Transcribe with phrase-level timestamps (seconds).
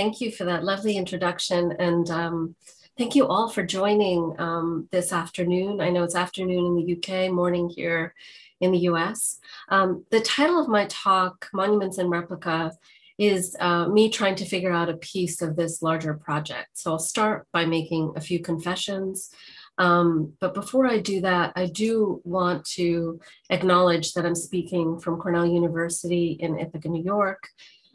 [0.00, 1.72] Thank you for that lovely introduction.
[1.78, 2.56] And um,
[2.96, 5.82] thank you all for joining um, this afternoon.
[5.82, 8.14] I know it's afternoon in the UK, morning here
[8.62, 9.38] in the US.
[9.68, 12.72] Um, the title of my talk, Monuments and Replica,
[13.18, 16.78] is uh, me trying to figure out a piece of this larger project.
[16.78, 19.28] So I'll start by making a few confessions.
[19.76, 23.20] Um, but before I do that, I do want to
[23.50, 27.50] acknowledge that I'm speaking from Cornell University in Ithaca, New York.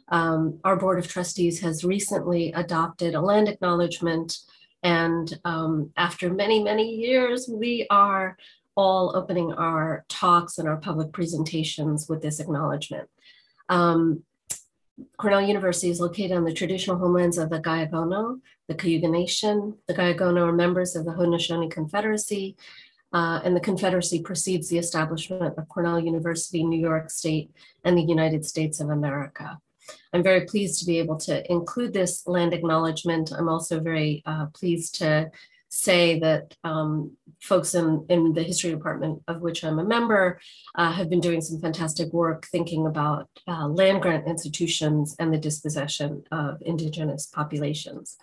[0.08, 4.38] Um, our Board of Trustees has recently adopted a land acknowledgement.
[4.82, 8.36] And um, after many, many years, we are
[8.76, 13.08] all opening our talks and our public presentations with this acknowledgement.
[13.68, 14.22] Um,
[15.18, 19.76] Cornell University is located on the traditional homelands of the Gayagono, the Cayuga Nation.
[19.88, 22.56] The Gayagono are members of the Haudenosaunee Confederacy,
[23.12, 27.50] uh, and the Confederacy precedes the establishment of Cornell University, New York State,
[27.84, 29.58] and the United States of America.
[30.16, 33.32] I'm very pleased to be able to include this land acknowledgement.
[33.36, 35.30] I'm also very uh, pleased to
[35.68, 40.40] say that um, folks in, in the history department, of which I'm a member,
[40.74, 45.38] uh, have been doing some fantastic work thinking about uh, land grant institutions and the
[45.38, 48.16] dispossession of indigenous populations.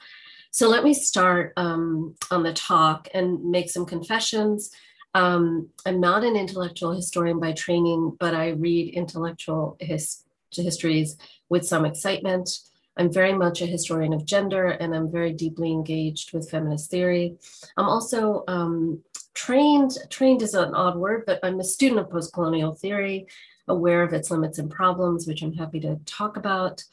[0.49, 4.71] So let me start um, on the talk and make some confessions.
[5.13, 10.23] Um, I'm not an intellectual historian by training, but I read intellectual his
[10.61, 11.17] histories
[11.49, 12.49] with some excitement.
[12.97, 17.37] I'm very much a historian of gender and I'm very deeply engaged with feminist theory.
[17.75, 19.01] I'm also um,
[19.33, 23.27] trained, trained is an odd word, but I'm a student of post-colonial theory,
[23.67, 26.83] aware of its limits and problems, which I'm happy to talk about.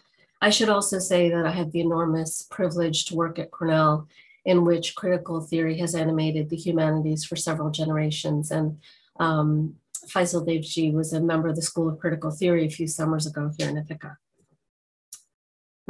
[0.40, 4.08] I should also say that I have the enormous privilege to work at Cornell
[4.46, 8.50] in which critical theory has animated the humanities for several generations.
[8.50, 8.78] And
[9.18, 9.74] um,
[10.08, 13.50] Faisal Devji was a member of the School of Critical Theory a few summers ago
[13.58, 14.16] here in Ithaca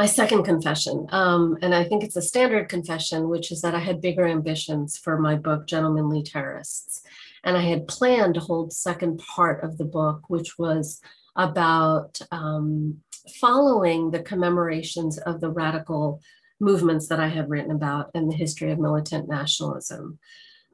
[0.00, 3.80] my second confession, um, and I think it's a standard confession, which is that I
[3.80, 7.02] had bigger ambitions for my book, Gentlemanly Terrorists.
[7.44, 11.02] And I had planned to hold second part of the book, which was
[11.36, 13.02] about um,
[13.42, 16.22] following the commemorations of the radical
[16.60, 20.18] movements that I had written about in the history of militant nationalism.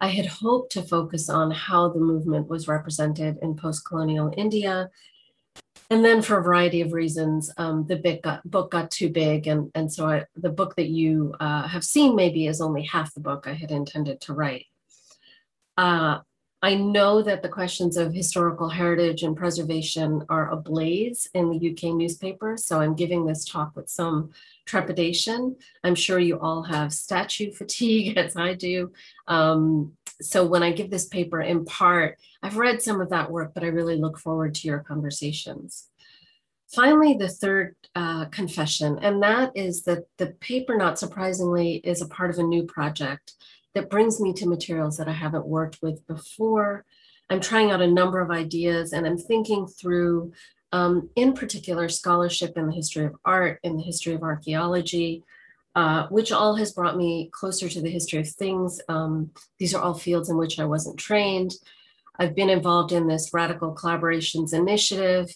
[0.00, 4.90] I had hoped to focus on how the movement was represented in post colonial India
[5.88, 9.46] and then for a variety of reasons, um, the book got, book got too big.
[9.46, 13.14] And, and so I, the book that you uh, have seen maybe is only half
[13.14, 14.66] the book I had intended to write.
[15.76, 16.20] Uh,
[16.62, 21.94] I know that the questions of historical heritage and preservation are ablaze in the UK
[21.94, 24.30] newspaper, so I'm giving this talk with some
[24.64, 25.56] trepidation.
[25.84, 28.92] I'm sure you all have statue fatigue, as I do.
[29.28, 33.52] Um, so when I give this paper in part, I've read some of that work,
[33.52, 35.88] but I really look forward to your conversations.
[36.74, 42.08] Finally, the third uh, confession, and that is that the paper, not surprisingly, is a
[42.08, 43.34] part of a new project
[43.76, 46.86] that brings me to materials that I haven't worked with before.
[47.28, 50.32] I'm trying out a number of ideas and I'm thinking through,
[50.72, 55.24] um, in particular, scholarship in the history of art, in the history of archaeology,
[55.74, 58.80] uh, which all has brought me closer to the history of things.
[58.88, 61.52] Um, these are all fields in which I wasn't trained.
[62.18, 65.28] I've been involved in this Radical Collaborations Initiative.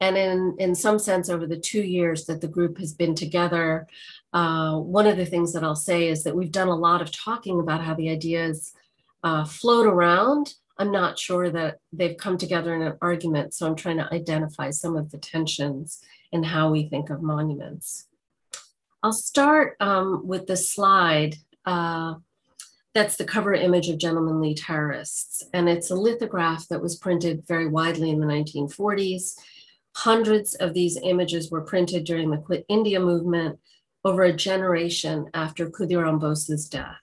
[0.00, 3.86] And in, in some sense, over the two years that the group has been together,
[4.34, 7.12] uh, one of the things that I'll say is that we've done a lot of
[7.12, 8.72] talking about how the ideas
[9.22, 10.54] uh, float around.
[10.76, 13.54] I'm not sure that they've come together in an argument.
[13.54, 16.00] So I'm trying to identify some of the tensions
[16.32, 18.08] in how we think of monuments.
[19.04, 21.36] I'll start um, with the slide.
[21.64, 22.14] Uh,
[22.92, 25.44] that's the cover image of Gentlemanly Terrorists.
[25.52, 29.36] And it's a lithograph that was printed very widely in the 1940s.
[29.94, 33.60] Hundreds of these images were printed during the Quit India movement
[34.04, 37.00] over a generation after Khudiram Bose's death.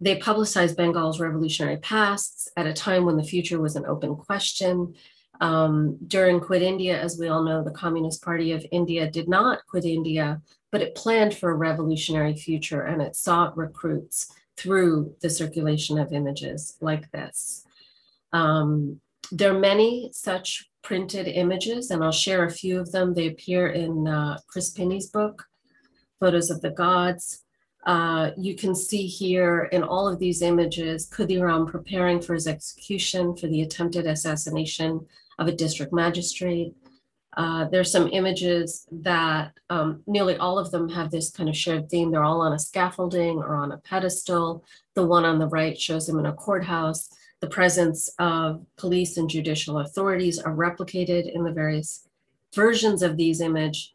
[0.00, 4.94] They publicized Bengal's revolutionary pasts at a time when the future was an open question.
[5.40, 9.66] Um, during Quit India, as we all know, the Communist Party of India did not
[9.66, 15.30] quit India, but it planned for a revolutionary future and it sought recruits through the
[15.30, 17.64] circulation of images like this.
[18.32, 19.00] Um,
[19.32, 23.14] there are many such printed images, and I'll share a few of them.
[23.14, 25.44] They appear in uh, Chris Pinney's book,
[26.20, 27.42] Photos of the Gods.
[27.84, 33.36] Uh, you can see here in all of these images, Khudiram preparing for his execution
[33.36, 35.04] for the attempted assassination
[35.38, 36.74] of a district magistrate.
[37.36, 41.90] Uh, there's some images that um, nearly all of them have this kind of shared
[41.90, 42.10] theme.
[42.10, 44.64] They're all on a scaffolding or on a pedestal.
[44.94, 47.10] The one on the right shows him in a courthouse.
[47.44, 52.08] The presence of police and judicial authorities are replicated in the various
[52.54, 53.92] versions of these image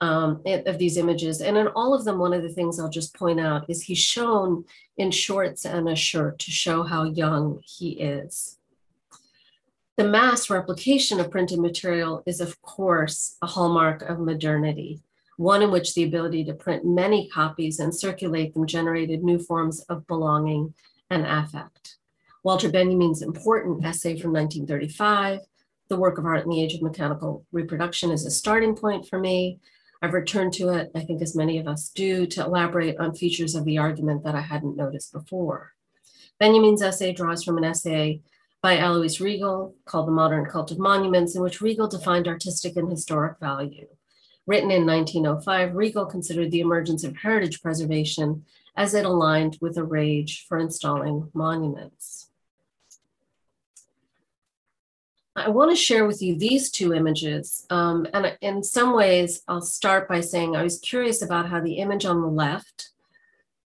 [0.00, 1.40] um, of these images.
[1.40, 3.98] And in all of them, one of the things I'll just point out is he's
[3.98, 4.64] shown
[4.96, 8.58] in shorts and a shirt to show how young he is.
[9.96, 15.02] The mass replication of printed material is, of course, a hallmark of modernity,
[15.36, 19.80] one in which the ability to print many copies and circulate them generated new forms
[19.88, 20.74] of belonging
[21.10, 21.96] and affect.
[22.44, 25.40] Walter Benjamin's important essay from 1935,
[25.88, 29.18] The Work of Art in the Age of Mechanical Reproduction, is a starting point for
[29.18, 29.60] me.
[30.02, 33.54] I've returned to it, I think as many of us do, to elaborate on features
[33.54, 35.72] of the argument that I hadn't noticed before.
[36.38, 38.20] Benjamin's essay draws from an essay
[38.60, 42.90] by Alois Riegl called The Modern Cult of Monuments, in which Riegl defined artistic and
[42.90, 43.86] historic value.
[44.46, 48.44] Written in 1905, Riegl considered the emergence of heritage preservation
[48.76, 52.28] as it aligned with a rage for installing monuments.
[55.36, 57.66] I want to share with you these two images.
[57.70, 61.74] Um, and in some ways, I'll start by saying I was curious about how the
[61.74, 62.90] image on the left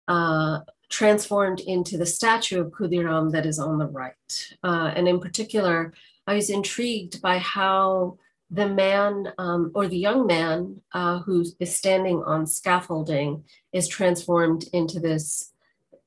[0.07, 0.61] uh,
[0.91, 4.55] transformed into the statue of Khudiram that is on the right.
[4.63, 5.95] Uh, and in particular,
[6.27, 8.19] I was intrigued by how
[8.51, 14.67] the man um, or the young man uh, who is standing on scaffolding is transformed
[14.73, 15.53] into this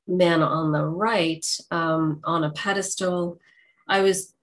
[0.07, 3.40] man on the right um, on a pedestal.
[3.88, 4.34] I was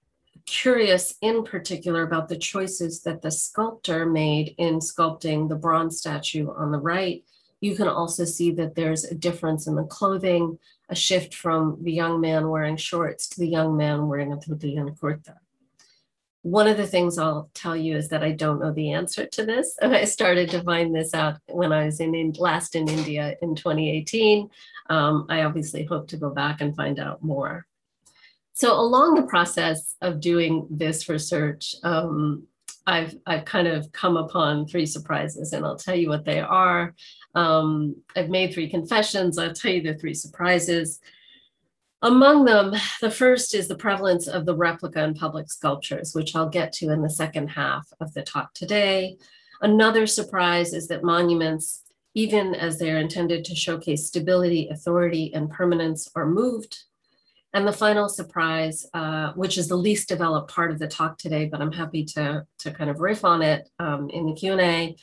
[0.46, 6.48] curious in particular about the choices that the sculptor made in sculpting the bronze statue
[6.50, 7.24] on the right.
[7.60, 10.58] You can also see that there's a difference in the clothing,
[10.88, 15.00] a shift from the young man wearing shorts to the young man wearing a and
[15.00, 15.34] kurta.
[16.42, 19.44] One of the things I'll tell you is that I don't know the answer to
[19.44, 19.76] this.
[19.82, 23.34] And I started to find this out when I was in, in last in India
[23.42, 24.48] in 2018.
[24.88, 27.66] Um, I obviously hope to go back and find out more.
[28.56, 32.46] So along the process of doing this research, um,
[32.86, 36.94] I've, I've kind of come upon three surprises and I'll tell you what they are.
[37.34, 39.36] Um, I've made three confessions.
[39.36, 41.00] I'll tell you the three surprises.
[42.00, 42.72] Among them,
[43.02, 46.90] the first is the prevalence of the replica in public sculptures, which I'll get to
[46.90, 49.18] in the second half of the talk today.
[49.60, 51.82] Another surprise is that monuments,
[52.14, 56.84] even as they're intended to showcase stability, authority, and permanence, are moved
[57.56, 61.46] and the final surprise, uh, which is the least developed part of the talk today,
[61.46, 64.94] but I'm happy to, to kind of riff on it um, in the Q&A,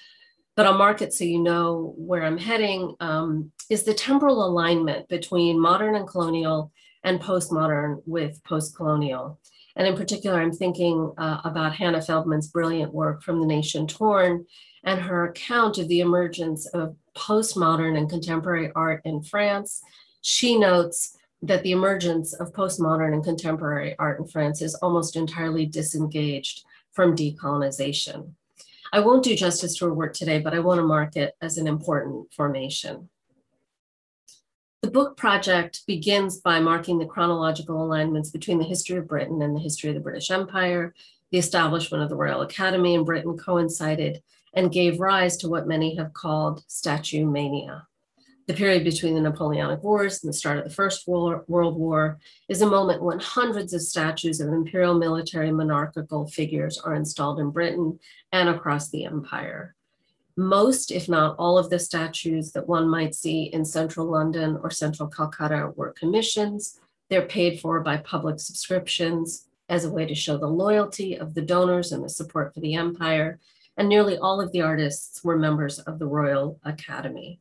[0.55, 5.09] but I'll mark it so you know where I'm heading, um, is the temporal alignment
[5.09, 6.71] between modern and colonial
[7.03, 9.39] and postmodern with post-colonial.
[9.75, 14.45] And in particular, I'm thinking uh, about Hannah Feldman's brilliant work from The Nation Torn
[14.83, 19.81] and her account of the emergence of postmodern and contemporary art in France.
[20.21, 25.65] She notes that the emergence of postmodern and contemporary art in France is almost entirely
[25.65, 26.63] disengaged
[26.93, 28.31] from decolonization.
[28.93, 31.57] I won't do justice to her work today, but I want to mark it as
[31.57, 33.09] an important formation.
[34.81, 39.55] The book project begins by marking the chronological alignments between the history of Britain and
[39.55, 40.93] the history of the British Empire.
[41.31, 44.21] The establishment of the Royal Academy in Britain coincided
[44.53, 47.87] and gave rise to what many have called statue mania.
[48.45, 52.19] The period between the Napoleonic Wars and the start of the First World War
[52.49, 57.51] is a moment when hundreds of statues of imperial military monarchical figures are installed in
[57.51, 57.99] Britain
[58.33, 59.75] and across the empire.
[60.35, 64.69] Most, if not all, of the statues that one might see in central London or
[64.69, 66.81] central Calcutta were commissions.
[67.09, 71.41] They're paid for by public subscriptions as a way to show the loyalty of the
[71.41, 73.39] donors and the support for the empire.
[73.77, 77.39] And nearly all of the artists were members of the Royal Academy.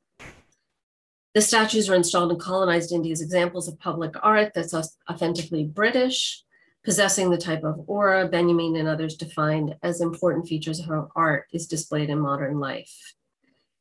[1.35, 4.75] The statues were installed in colonized India as examples of public art that's
[5.09, 6.43] authentically British,
[6.85, 11.47] possessing the type of aura Benjamin and others defined as important features of how art
[11.53, 13.15] is displayed in modern life.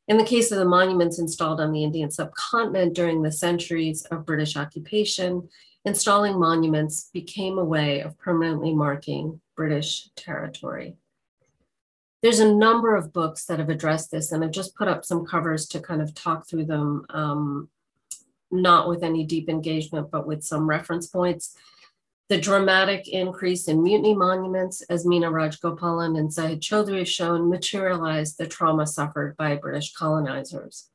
[0.08, 4.24] In the case of the monuments installed on the Indian subcontinent during the centuries of
[4.24, 5.48] British occupation,
[5.84, 10.96] installing monuments became a way of permanently marking British territory.
[12.22, 15.26] There's a number of books that have addressed this, and I've just put up some
[15.26, 17.68] covers to kind of talk through them, um,
[18.52, 21.56] not with any deep engagement, but with some reference points.
[22.28, 28.38] The dramatic increase in mutiny monuments, as Meena Rajagopalan and Zahid Chaudhary have shown, materialized
[28.38, 30.90] the trauma suffered by British colonizers.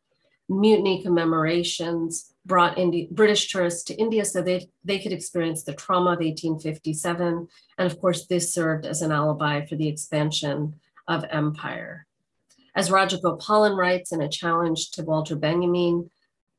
[0.48, 6.12] Mutiny commemorations brought Indi- British tourists to India so they, they could experience the trauma
[6.12, 7.50] of 1857.
[7.78, 12.06] And of course, this served as an alibi for the expansion of empire.
[12.76, 16.12] As Rajagopalan writes in a challenge to Walter Benjamin,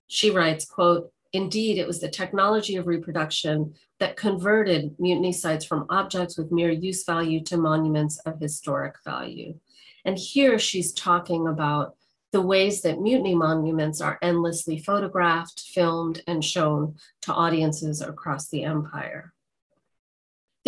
[0.09, 5.87] she writes, quote, Indeed, it was the technology of reproduction that converted mutiny sites from
[5.91, 9.55] objects with mere use value to monuments of historic value.
[10.05, 11.95] And here she's talking about
[12.33, 18.65] the ways that mutiny monuments are endlessly photographed, filmed, and shown to audiences across the
[18.65, 19.33] empire.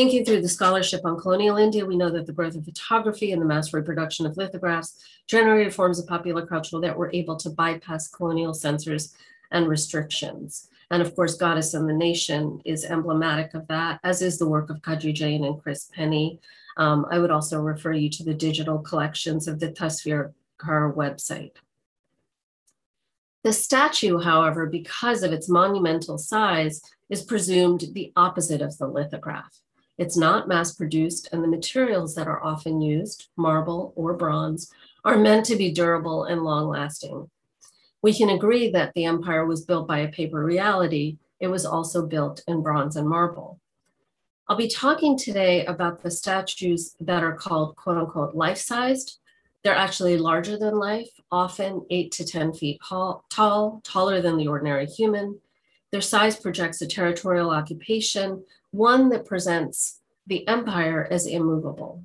[0.01, 3.43] Thinking through the scholarship on colonial India, we know that the growth of photography and
[3.43, 8.09] the mass reproduction of lithographs generated forms of popular culture that were able to bypass
[8.09, 9.15] colonial censors
[9.51, 10.71] and restrictions.
[10.91, 14.71] And of course, Goddess and the Nation is emblematic of that, as is the work
[14.71, 16.39] of Kajri Jain and Chris Pinney.
[16.79, 20.33] Um, I would also refer you to the digital collections of the Tasvir
[20.65, 21.57] Ghar website.
[23.45, 26.81] The statue, however, because of its monumental size,
[27.11, 29.61] is presumed the opposite of the lithograph.
[30.01, 34.73] It's not mass produced, and the materials that are often used, marble or bronze,
[35.05, 37.29] are meant to be durable and long lasting.
[38.01, 41.19] We can agree that the empire was built by a paper reality.
[41.39, 43.61] It was also built in bronze and marble.
[44.49, 49.19] I'll be talking today about the statues that are called quote unquote life sized.
[49.63, 54.87] They're actually larger than life, often eight to 10 feet tall, taller than the ordinary
[54.87, 55.41] human.
[55.93, 62.05] Their size projects a territorial occupation, one that presents the empire as immovable.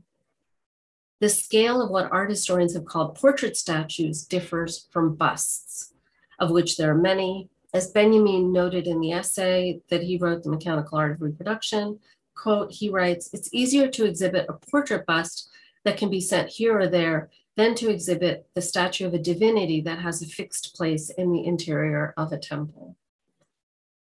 [1.22, 5.94] The scale of what art historians have called portrait statues differs from busts,
[6.40, 7.50] of which there are many.
[7.74, 12.00] As Benjamin noted in the essay that he wrote, The Mechanical Art of Reproduction,
[12.36, 15.50] quote, he writes, it's easier to exhibit a portrait bust
[15.84, 19.80] that can be sent here or there than to exhibit the statue of a divinity
[19.82, 22.98] that has a fixed place in the interior of a temple.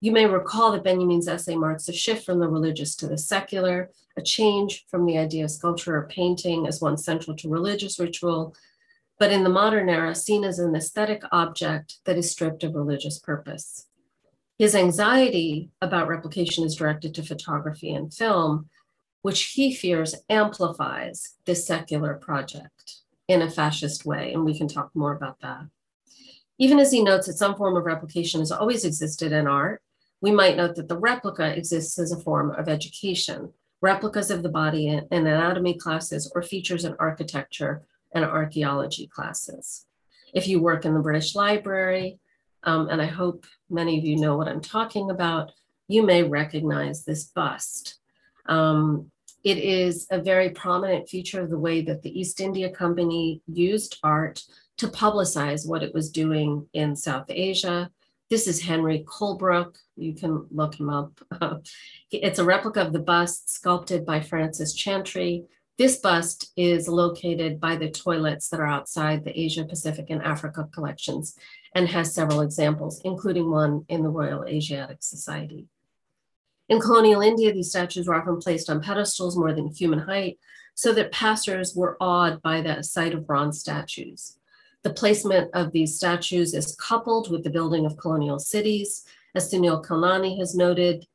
[0.00, 3.90] You may recall that Benjamin's essay marks a shift from the religious to the secular,
[4.16, 8.54] a change from the idea of sculpture or painting as one central to religious ritual,
[9.18, 13.18] but in the modern era, seen as an aesthetic object that is stripped of religious
[13.18, 13.86] purpose.
[14.56, 18.68] His anxiety about replication is directed to photography and film,
[19.22, 24.90] which he fears amplifies this secular project in a fascist way, and we can talk
[24.94, 25.62] more about that.
[26.56, 29.82] Even as he notes that some form of replication has always existed in art,
[30.20, 33.52] we might note that the replica exists as a form of education.
[33.80, 37.82] Replicas of the body in, anatomy classes or features in architecture
[38.12, 39.86] and archaeology classes.
[40.34, 42.18] If you work in the British Library,
[42.64, 45.52] um, and I hope many of you know what I'm talking about,
[45.86, 47.98] you may recognize this bust.
[48.46, 49.10] Um,
[49.44, 53.98] it is a very prominent feature of the way that the East India Company used
[54.02, 54.42] art
[54.78, 57.90] to publicize what it was doing in South Asia
[58.30, 59.76] this is Henry Colebrooke.
[59.96, 61.18] You can look him up.
[62.10, 65.44] it's a replica of the bust sculpted by Francis Chantrey.
[65.78, 70.68] This bust is located by the toilets that are outside the Asia Pacific and Africa
[70.74, 71.36] collections
[71.74, 75.66] and has several examples, including one in the Royal Asiatic Society.
[76.68, 80.38] In colonial India, these statues were often placed on pedestals more than human height
[80.74, 84.37] so that passers were awed by the sight of bronze statues.
[84.88, 89.04] The placement of these statues is coupled with the building of colonial cities.
[89.34, 91.06] As Sunil Khilnani has noted,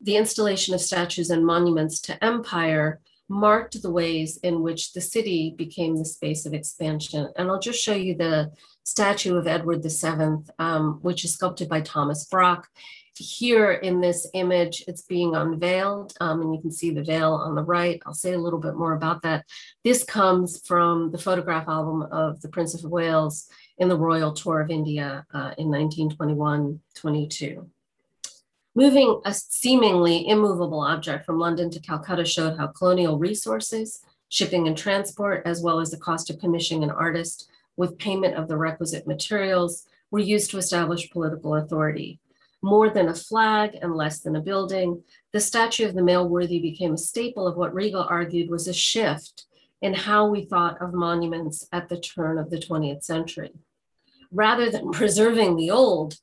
[0.00, 2.98] the installation of statues and monuments to empire
[3.28, 7.28] marked the ways in which the city became the space of expansion.
[7.36, 8.52] And I'll just show you the
[8.84, 12.68] statue of Edward VII, um, which is sculpted by Thomas Brock
[13.20, 17.54] here in this image, it's being unveiled, um, and you can see the veil on
[17.54, 18.02] the right.
[18.06, 19.44] I'll say a little bit more about that.
[19.84, 23.48] This comes from the photograph album of the Prince of Wales
[23.78, 27.66] in the Royal Tour of India uh, in 1921-22.
[28.74, 34.00] Moving a seemingly immovable object from London to Calcutta showed how colonial resources,
[34.30, 38.48] shipping and transport, as well as the cost of commissioning an artist with payment of
[38.48, 42.20] the requisite materials were used to establish political authority.
[42.62, 45.02] More than a flag and less than a building,
[45.32, 48.72] the statue of the male worthy became a staple of what Riegl argued was a
[48.72, 49.46] shift
[49.80, 53.52] in how we thought of monuments at the turn of the 20th century.
[54.30, 56.16] Rather than preserving the old,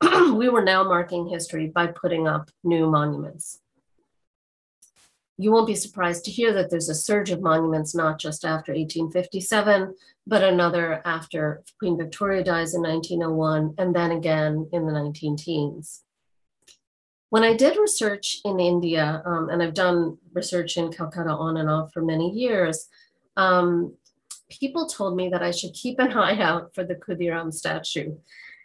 [0.02, 3.60] we were now marking history by putting up new monuments
[5.36, 8.72] you won't be surprised to hear that there's a surge of monuments not just after
[8.72, 9.94] 1857,
[10.26, 16.02] but another after Queen Victoria dies in 1901, and then again in the 19 teens.
[17.30, 21.68] When I did research in India, um, and I've done research in Calcutta on and
[21.68, 22.88] off for many years,
[23.36, 23.94] um,
[24.48, 28.14] people told me that I should keep an eye out for the Khudiram statue.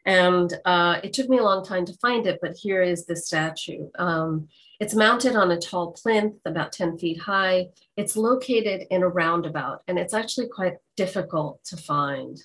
[0.05, 3.15] And uh, it took me a long time to find it, but here is the
[3.15, 3.89] statue.
[3.97, 4.47] Um,
[4.79, 7.67] it's mounted on a tall plinth, about 10 feet high.
[7.97, 12.41] It's located in a roundabout, and it's actually quite difficult to find.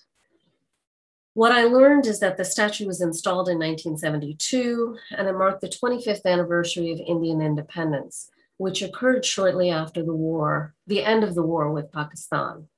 [1.35, 5.69] What I learned is that the statue was installed in 1972, and it marked the
[5.69, 11.43] 25th anniversary of Indian independence, which occurred shortly after the war, the end of the
[11.43, 12.69] war with Pakistan.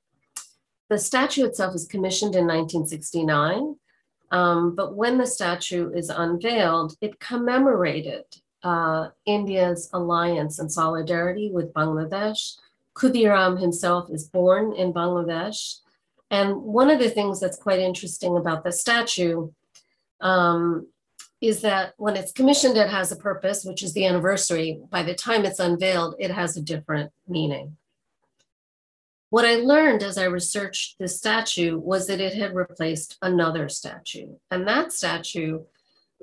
[0.89, 3.75] The statue itself was commissioned in 1969,
[4.31, 8.25] um, but when the statue is unveiled, it commemorated
[8.63, 12.57] uh, India's alliance and solidarity with Bangladesh.
[12.95, 15.79] Khudiram himself is born in Bangladesh.
[16.29, 19.49] And one of the things that's quite interesting about the statue
[20.19, 20.87] um,
[21.39, 24.79] is that when it's commissioned, it has a purpose, which is the anniversary.
[24.89, 27.77] By the time it's unveiled, it has a different meaning.
[29.29, 34.35] What I learned as I researched this statue was that it had replaced another statue.
[34.49, 35.63] And that statue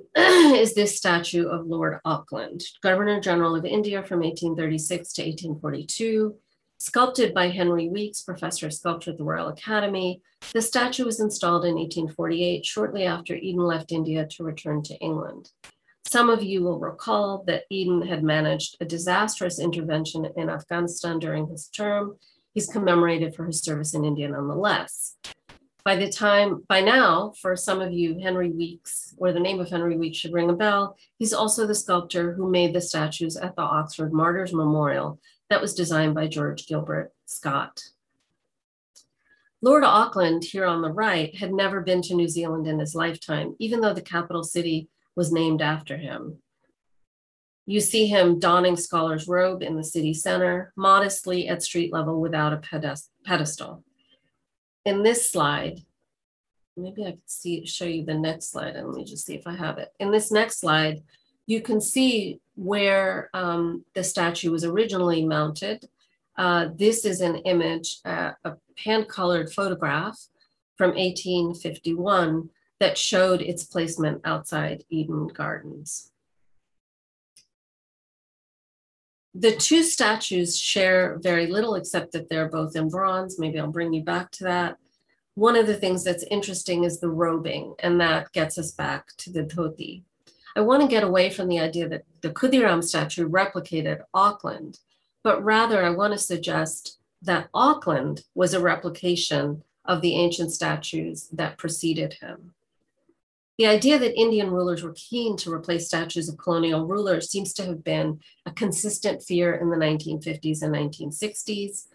[0.17, 6.37] is this statue of Lord Auckland, Governor General of India from 1836 to 1842,
[6.79, 10.21] Sculpted by Henry Weekes, professor of sculpture at the Royal Academy,
[10.53, 15.51] the statue was installed in 1848, shortly after Eden left India to return to England.
[16.07, 21.47] Some of you will recall that Eden had managed a disastrous intervention in Afghanistan during
[21.49, 22.19] his term.
[22.53, 25.17] He's commemorated for his service in India nonetheless.
[25.85, 29.69] By the time, by now, for some of you, Henry Weekes, or the name of
[29.69, 30.97] Henry Weekes should ring a bell.
[31.19, 35.75] He's also the sculptor who made the statues at the Oxford Martyrs Memorial that was
[35.75, 37.83] designed by George Gilbert Scott.
[39.61, 43.55] Lord Auckland, here on the right, had never been to New Zealand in his lifetime,
[43.59, 46.39] even though the capital city was named after him.
[47.67, 52.55] You see him donning scholar's robe in the city center, modestly at street level without
[52.55, 53.85] a pedestal.
[54.85, 55.81] In this slide,
[56.77, 59.47] maybe I could see show you the next slide, and let me just see if
[59.47, 59.91] I have it.
[59.99, 61.03] In this next slide,
[61.47, 65.89] you can see where um, the statue was originally mounted.
[66.37, 70.19] Uh, this is an image, uh, a hand-colored photograph
[70.77, 72.51] from 1851
[72.81, 76.11] that showed its placement outside Eden Gardens.
[79.35, 83.39] The two statues share very little except that they're both in bronze.
[83.39, 84.77] Maybe I'll bring you back to that.
[85.35, 89.33] One of the things that's interesting is the robing, and that gets us back to
[89.33, 90.03] the dhoti.
[90.55, 94.79] I want to get away from the idea that the Khudiram statue replicated Auckland,
[95.25, 101.29] but rather I want to suggest that Auckland was a replication of the ancient statues
[101.33, 102.55] that preceded him.
[103.59, 107.65] The idea that Indian rulers were keen to replace statues of colonial rulers seems to
[107.65, 111.87] have been a consistent fear in the 1950s and 1960s.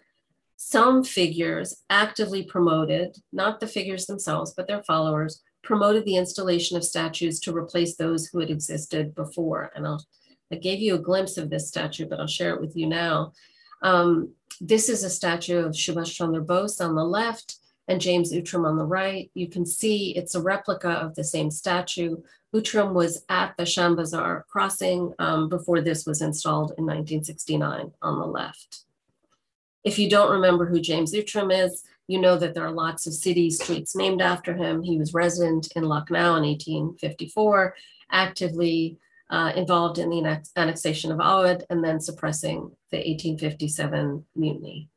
[0.56, 6.84] Some figures actively promoted, not the figures themselves, but their followers, promoted the installation of
[6.84, 9.70] statues to replace those who had existed before.
[9.74, 10.02] And I'll,
[10.50, 13.32] I gave you a glimpse of this statue, but I'll share it with you now.
[13.82, 17.56] Um, this is a statue of Subhash Chandra Bose on the left
[17.90, 19.32] and James Outram on the right.
[19.34, 22.18] You can see it's a replica of the same statue.
[22.54, 28.26] Outram was at the Shambazar crossing um, before this was installed in 1969 on the
[28.26, 28.84] left.
[29.82, 33.12] If you don't remember who James Outram is, you know that there are lots of
[33.12, 34.84] city streets named after him.
[34.84, 37.74] He was resident in Lucknow in 1854,
[38.12, 38.98] actively
[39.30, 44.89] uh, involved in the annexation of Awadh and then suppressing the 1857 mutiny.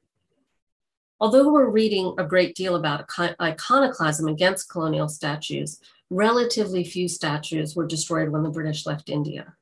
[1.24, 3.10] Although we're reading a great deal about
[3.40, 9.56] iconoclasm against colonial statues, relatively few statues were destroyed when the British left India.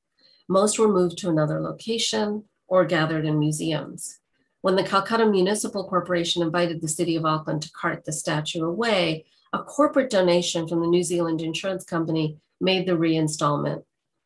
[0.50, 4.18] Most were moved to another location or gathered in museums.
[4.62, 9.26] When the Calcutta Municipal Corporation invited the city of Auckland to cart the statue away,
[9.54, 13.84] a corporate donation from the New Zealand Insurance Company made the reinstallment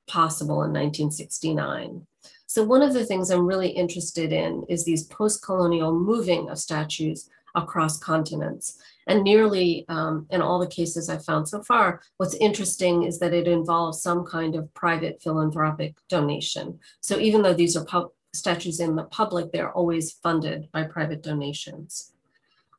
[0.08, 2.08] possible in 1969.
[2.48, 6.60] So, one of the things I'm really interested in is these post colonial moving of
[6.60, 8.82] statues across continents.
[9.08, 13.34] And nearly um, in all the cases I've found so far, what's interesting is that
[13.34, 16.80] it involves some kind of private philanthropic donation.
[17.02, 22.12] So, even though these are statues in the public, they're always funded by private donations.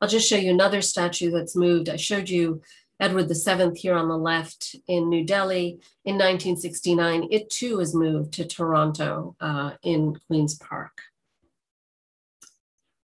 [0.00, 1.88] I'll just show you another statue that's moved.
[1.88, 2.60] I showed you
[2.98, 7.28] Edward VII here on the left in New Delhi in 1969.
[7.30, 11.02] It too was moved to Toronto uh, in Queen's Park.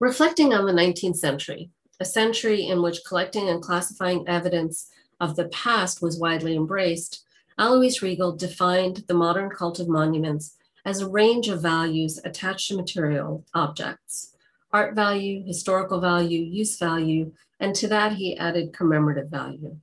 [0.01, 4.89] Reflecting on the 19th century, a century in which collecting and classifying evidence
[5.21, 7.25] of the past was widely embraced,
[7.59, 12.77] Alois Riegl defined the modern cult of monuments as a range of values attached to
[12.77, 14.33] material objects
[14.73, 19.77] art value, historical value, use value, and to that he added commemorative value.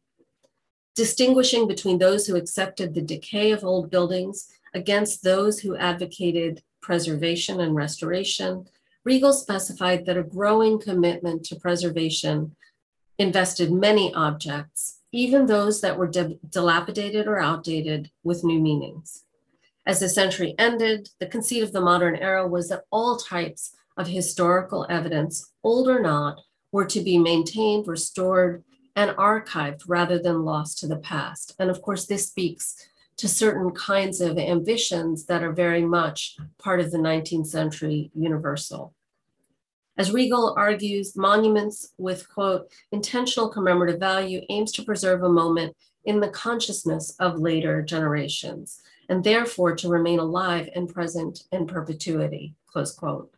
[0.96, 7.62] Distinguishing between those who accepted the decay of old buildings against those who advocated preservation
[7.62, 8.68] and restoration,
[9.08, 12.54] Riegl specified that a growing commitment to preservation
[13.18, 16.12] invested many objects, even those that were
[16.50, 19.24] dilapidated or outdated, with new meanings.
[19.86, 24.08] As the century ended, the conceit of the modern era was that all types of
[24.08, 26.39] historical evidence, old or not,
[26.71, 28.63] were to be maintained, restored,
[28.95, 31.55] and archived rather than lost to the past.
[31.60, 32.75] And of course, this speaks
[33.17, 38.93] to certain kinds of ambitions that are very much part of the 19th century universal.
[39.97, 46.21] As Riegl argues, monuments with, quote, intentional commemorative value aims to preserve a moment in
[46.21, 52.93] the consciousness of later generations, and therefore to remain alive and present in perpetuity, close
[52.93, 53.29] quote.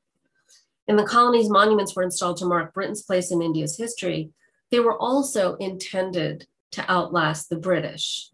[0.88, 4.32] In the colonies, monuments were installed to mark Britain's place in India's history.
[4.72, 8.30] They were also intended to outlast the British.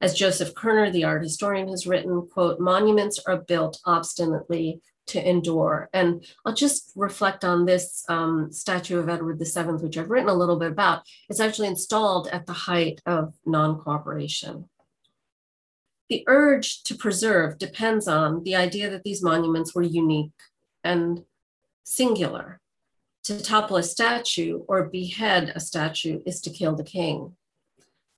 [0.00, 5.88] As Joseph Koerner, the art historian, has written, quote, monuments are built obstinately to endure.
[5.92, 10.34] And I'll just reflect on this um, statue of Edward VII, which I've written a
[10.34, 11.02] little bit about.
[11.28, 14.68] It's actually installed at the height of non cooperation.
[16.08, 20.30] The urge to preserve depends on the idea that these monuments were unique
[20.84, 21.24] and
[21.86, 22.60] singular.
[23.24, 27.36] To topple a statue or behead a statue is to kill the king.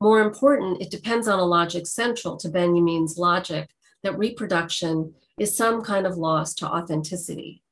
[0.00, 3.70] More important, it depends on a logic central to Benjamin's logic
[4.02, 7.62] that reproduction is some kind of loss to authenticity.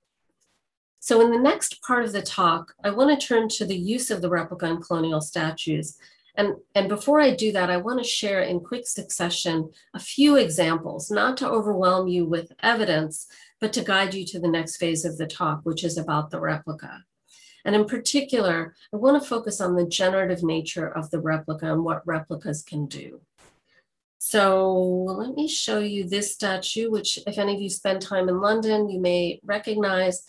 [1.01, 4.11] So in the next part of the talk, I want to turn to the use
[4.11, 5.97] of the replica in colonial statues.
[6.37, 10.37] And, and before I do that, I want to share in quick succession a few
[10.37, 13.27] examples, not to overwhelm you with evidence,
[13.61, 16.41] but to guide you to the next phase of the talk, which is about the
[16.41, 17.05] replica.
[17.65, 21.85] And in particular, I want to focus on the generative nature of the replica and
[21.85, 23.21] what replicas can do.
[24.19, 28.41] So let me show you this statue, which if any of you spend time in
[28.41, 30.27] London, you may recognize.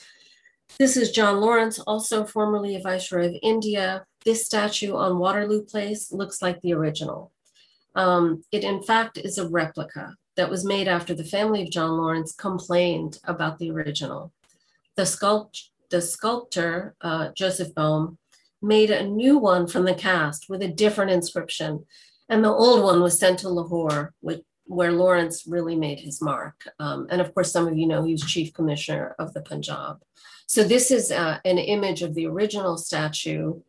[0.78, 4.06] This is John Lawrence, also formerly a Viceroy of India.
[4.26, 7.32] This statue on Waterloo Place looks like the original.
[7.96, 11.98] Um, it in fact is a replica that was made after the family of John
[11.98, 14.32] Lawrence complained about the original.
[14.96, 18.18] The, sculpt the sculptor, uh, Joseph Boehm,
[18.62, 21.86] made a new one from the cast with a different inscription
[22.30, 26.68] and the old one was sent to Lahore, which, where Lawrence really made his mark.
[26.80, 30.02] Um, and of course, some of you know he was chief commissioner of the Punjab.
[30.46, 33.62] So this is uh, an image of the original statue.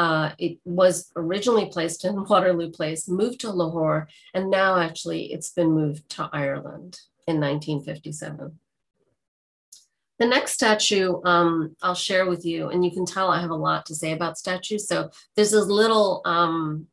[0.00, 5.50] Uh, it was originally placed in Waterloo Place, moved to Lahore, and now actually it's
[5.50, 8.58] been moved to Ireland in 1957.
[10.18, 13.64] The next statue um, I'll share with you, and you can tell I have a
[13.68, 14.88] lot to say about statues.
[14.88, 16.86] So there's this little um,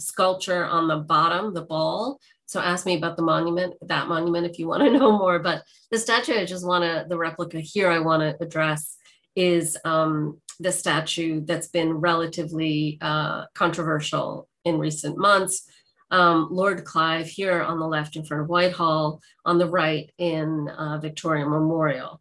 [0.00, 2.18] sculpture on the bottom, the ball.
[2.46, 5.38] So ask me about the monument, that monument, if you want to know more.
[5.38, 5.62] But
[5.92, 8.96] the statue I just want to, the replica here I want to address
[9.36, 15.68] is um, the statue that's been relatively uh, controversial in recent months.
[16.10, 20.68] Um, Lord Clive here on the left in front of Whitehall, on the right in
[20.68, 22.20] uh, Victoria Memorial.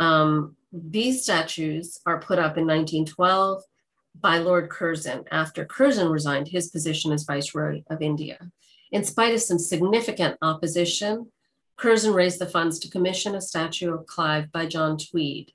[0.00, 3.62] Um, these statues are put up in 1912
[4.20, 8.50] by Lord Curzon after Curzon resigned his position as Viceroy of India.
[8.90, 11.30] In spite of some significant opposition,
[11.76, 15.52] Curzon raised the funds to commission a statue of Clive by John Tweed.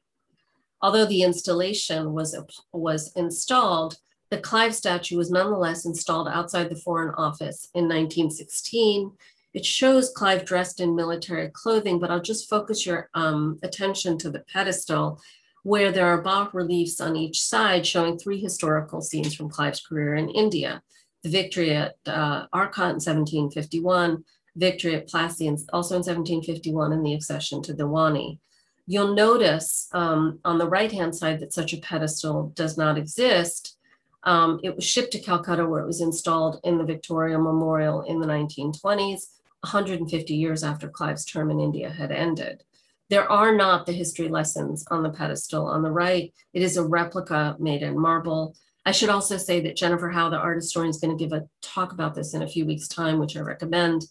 [0.84, 2.38] Although the installation was,
[2.74, 3.96] was installed,
[4.30, 9.14] the Clive statue was nonetheless installed outside the Foreign Office in 1916.
[9.54, 14.30] It shows Clive dressed in military clothing, but I'll just focus your um, attention to
[14.30, 15.22] the pedestal
[15.64, 20.16] where there are bas reliefs on each side showing three historical scenes from Clive's career
[20.16, 20.82] in India.
[21.24, 24.26] The victory at uh, Arcot in 1751,
[24.58, 28.40] victory at Plassey also in 1751, and the accession to Diwani.
[28.86, 33.78] You'll notice um, on the right-hand side that such a pedestal does not exist.
[34.24, 38.20] Um, it was shipped to Calcutta where it was installed in the Victoria Memorial in
[38.20, 39.28] the 1920s,
[39.62, 42.64] 150 years after Clive's term in India had ended.
[43.10, 46.34] There are not the history lessons on the pedestal on the right.
[46.54, 48.56] It is a replica made in marble.
[48.86, 51.48] I should also say that Jennifer Howe, the art historian, is going to give a
[51.62, 54.06] talk about this in a few weeks' time, which I recommend.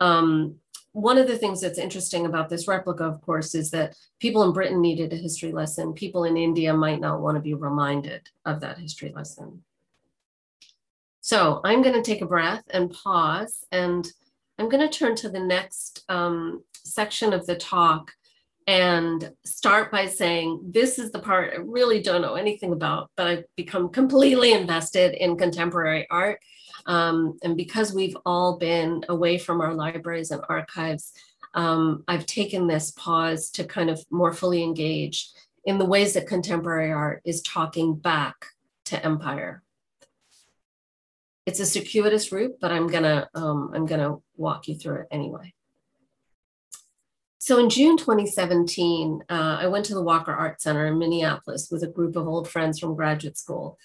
[0.00, 0.56] Um,
[0.92, 4.52] one of the things that's interesting about this replica, of course, is that people in
[4.52, 5.94] Britain needed a history lesson.
[5.94, 9.62] People in India might not want to be reminded of that history lesson.
[11.22, 14.06] So I'm going to take a breath and pause, and
[14.58, 18.10] I'm going to turn to the next um, section of the talk
[18.66, 23.26] and start by saying, This is the part I really don't know anything about, but
[23.26, 26.40] I've become completely invested in contemporary art.
[26.86, 31.12] Um, and because we've all been away from our libraries and archives,
[31.54, 35.30] um, I've taken this pause to kind of more fully engage
[35.64, 38.46] in the ways that contemporary art is talking back
[38.86, 39.62] to empire.
[41.46, 45.52] It's a circuitous route, but I'm gonna um, I'm gonna walk you through it anyway.
[47.38, 51.82] So in June 2017, uh, I went to the Walker Art Center in Minneapolis with
[51.82, 53.78] a group of old friends from graduate school.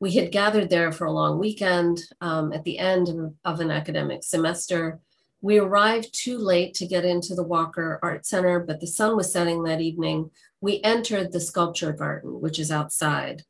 [0.00, 3.08] We had gathered there for a long weekend um, at the end
[3.44, 5.00] of, an academic semester.
[5.40, 9.32] We arrived too late to get into the Walker Art Center, but the sun was
[9.32, 10.30] setting that evening.
[10.60, 13.42] We entered the sculpture garden, which is outside.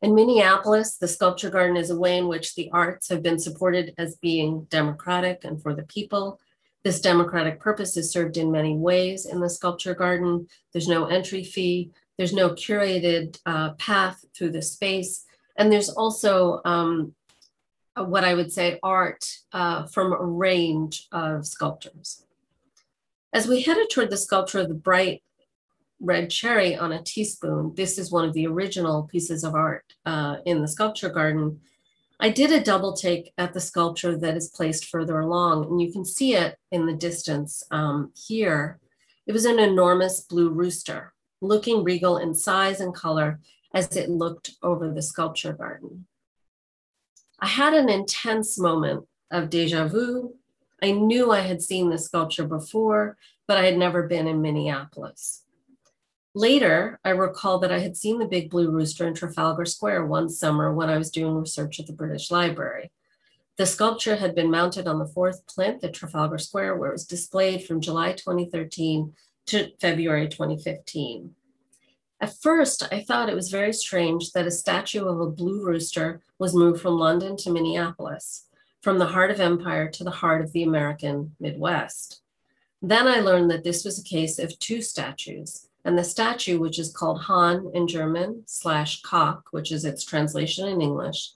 [0.00, 3.94] In Minneapolis, the sculpture garden is a way in which the arts have been supported
[3.98, 6.40] as being democratic and for the people.
[6.82, 10.46] This democratic purpose is served in many ways in the sculpture garden.
[10.72, 15.24] There's no entry fee, there's no curated uh, path through the space,
[15.56, 17.14] and there's also um,
[17.96, 22.24] what I would say art uh, from a range of sculptors.
[23.32, 25.22] As we headed toward the sculpture of the bright
[26.04, 27.72] red cherry on a teaspoon.
[27.74, 31.60] This is one of the original pieces of art uh, in the sculpture garden.
[32.20, 35.92] I did a double take at the sculpture that is placed further along, and you
[35.92, 38.78] can see it in the distance um, here.
[39.26, 43.40] It was an enormous blue rooster, looking regal in size and color
[43.74, 46.06] as it looked over the sculpture garden.
[47.40, 50.36] I had an intense moment of deja vu.
[50.80, 53.16] I knew I had seen the sculpture before,
[53.48, 55.42] but I had never been in Minneapolis.
[56.36, 60.28] Later, I recall that I had seen the big blue rooster in Trafalgar Square one
[60.28, 62.90] summer when I was doing research at the British Library.
[63.56, 67.06] The sculpture had been mounted on the fourth plinth at Trafalgar Square, where it was
[67.06, 69.12] displayed from July 2013
[69.46, 71.34] to February 2015.
[72.20, 76.22] At first, I thought it was very strange that a statue of a blue rooster
[76.38, 78.46] was moved from London to Minneapolis,
[78.82, 82.22] from the heart of empire to the heart of the American Midwest.
[82.80, 86.78] Then I learned that this was a case of two statues and the statue, which
[86.78, 91.30] is called Hahn in German slash Cock, which is its translation in English,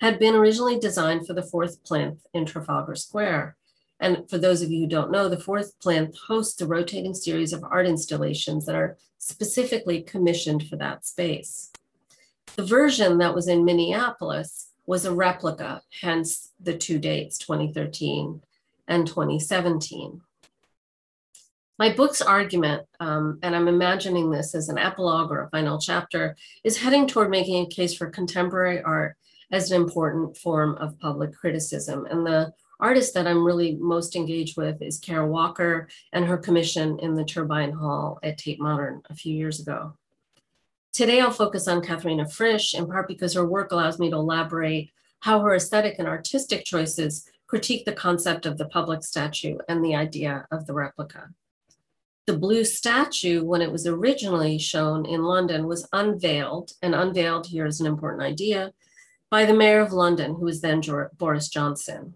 [0.00, 3.56] had been originally designed for the fourth plinth in Trafalgar Square.
[4.02, 7.52] And for those of you who don't know, the fourth plinth hosts a rotating series
[7.52, 11.70] of art installations that are specifically commissioned for that space.
[12.56, 18.42] The version that was in Minneapolis was a replica, hence the two dates, 2013
[18.88, 20.20] and 2017.
[21.78, 26.36] My book's argument, um, and I'm imagining this as an epilogue or a final chapter,
[26.64, 29.16] is heading toward making a case for contemporary art
[29.52, 32.06] as an important form of public criticism.
[32.10, 36.98] And the artist that I'm really most engaged with is Kara Walker and her commission
[36.98, 39.94] in the Turbine Hall at Tate Modern a few years ago.
[40.92, 44.90] Today, I'll focus on Katharina Fritsch, in part because her work allows me to elaborate
[45.20, 49.94] how her aesthetic and artistic choices critique the concept of the public statue and the
[49.94, 51.30] idea of the replica.
[52.26, 57.66] The blue statue, when it was originally shown in London, was unveiled, and unveiled here
[57.66, 58.72] is an important idea,
[59.30, 60.82] by the mayor of London, who was then
[61.16, 62.14] Boris Johnson.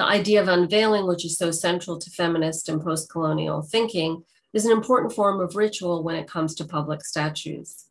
[0.00, 4.64] The idea of unveiling, which is so central to feminist and post colonial thinking, is
[4.64, 7.84] an important form of ritual when it comes to public statues.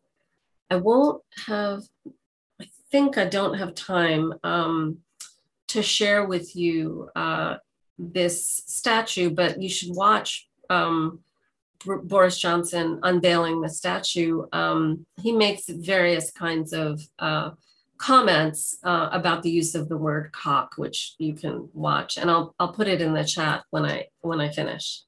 [0.71, 1.83] I won't have,
[2.59, 4.97] I think I don't have time um,
[5.67, 7.57] to share with you uh,
[7.99, 11.19] this statue, but you should watch um,
[11.85, 17.51] Boris Johnson unveiling the statue, um, he makes various kinds of uh,
[17.99, 22.55] comments uh, about the use of the word cock, which you can watch, and I'll
[22.57, 25.03] I'll put it in the chat when I when I finish.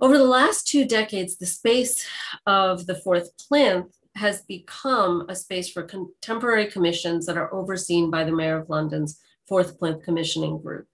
[0.00, 2.06] Over the last two decades, the space
[2.46, 8.24] of the fourth plinth has become a space for contemporary commissions that are overseen by
[8.24, 10.88] the Mayor of London's Fourth Plinth Commissioning Group.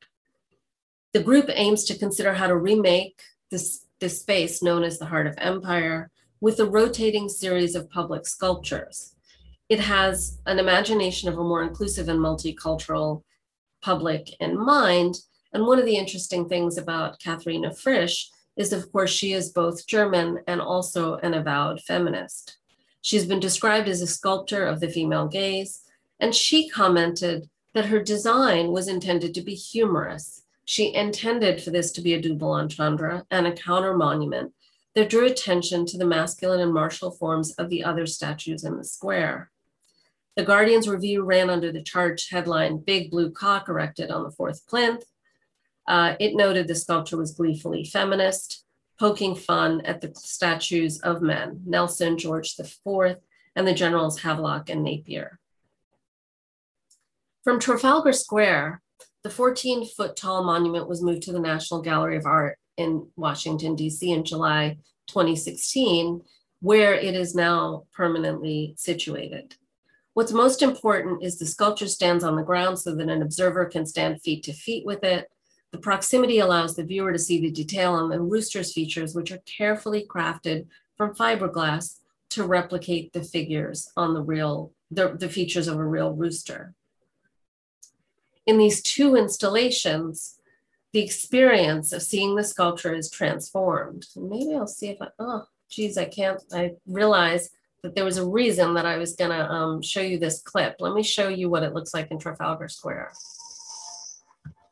[1.13, 5.27] The group aims to consider how to remake this, this space known as the Heart
[5.27, 6.11] of Empire
[6.41, 9.14] with a rotating series of public sculptures.
[9.69, 13.23] It has an imagination of a more inclusive and multicultural
[13.83, 15.17] public in mind.
[15.53, 19.87] And one of the interesting things about Katharina Fritsch is, of course, she is both
[19.87, 22.59] German and also an avowed feminist.
[23.03, 25.83] She's been described as a sculptor of the female gaze,
[26.21, 31.93] and she commented that her design was intended to be humorous she intended for this
[31.93, 34.53] to be a double entendre and a counter monument
[34.95, 38.85] that drew attention to the masculine and martial forms of the other statues in the
[38.85, 39.51] square.
[40.37, 44.67] The Guardian's review ran under the charged headline Big Blue Cock Erected on the Fourth
[44.67, 45.05] Plinth.
[45.87, 48.65] Uh, it noted the sculpture was gleefully feminist,
[48.99, 53.17] poking fun at the statues of men, Nelson, George IV,
[53.55, 55.39] and the generals Havelock and Napier.
[57.45, 58.83] From Trafalgar Square,
[59.23, 63.77] the 14 foot tall monument was moved to the National Gallery of Art in Washington,
[63.77, 64.11] D.C.
[64.11, 66.23] in July 2016,
[66.61, 69.55] where it is now permanently situated.
[70.15, 73.85] What's most important is the sculpture stands on the ground so that an observer can
[73.85, 75.29] stand feet to feet with it.
[75.73, 79.43] The proximity allows the viewer to see the detail on the rooster's features, which are
[79.45, 81.99] carefully crafted from fiberglass
[82.31, 86.75] to replicate the figures on the real, the, the features of a real rooster.
[88.47, 90.39] In these two installations,
[90.93, 94.07] the experience of seeing the sculpture is transformed.
[94.15, 97.51] Maybe I'll see if I, oh, geez, I can't, I realize
[97.85, 100.77] that there was a reason that I was gonna um, show you this clip.
[100.81, 103.13] Let me show you what it looks like in Trafalgar Square.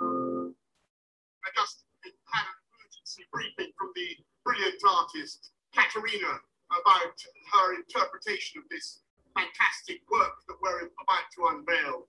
[0.01, 1.85] I just
[2.25, 6.41] had an emergency briefing from the brilliant artist, Katharina,
[6.73, 7.13] about
[7.53, 9.03] her interpretation of this
[9.37, 12.09] fantastic work that we're about to unveil.